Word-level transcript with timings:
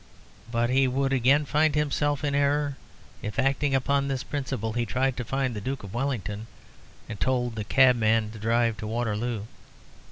But 0.51 0.71
he 0.71 0.87
would 0.87 1.13
again 1.13 1.45
find 1.45 1.75
himself 1.75 2.23
in 2.23 2.33
error 2.33 2.75
if, 3.21 3.37
acting 3.37 3.75
upon 3.75 4.07
this 4.07 4.23
principle, 4.23 4.73
he 4.73 4.83
tried 4.83 5.15
to 5.17 5.23
find 5.23 5.55
the 5.55 5.61
Duke 5.61 5.83
of 5.83 5.93
Wellington, 5.93 6.47
and 7.07 7.19
told 7.19 7.53
the 7.53 7.63
cabman 7.63 8.31
to 8.31 8.39
drive 8.39 8.77
to 8.77 8.87
Waterloo. 8.87 9.43